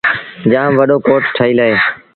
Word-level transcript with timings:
جآم 0.51 0.71
وڏو 0.79 0.97
ڪوٽ 1.07 1.23
ٺهيٚل 1.35 1.57
اهي۔ 1.65 1.75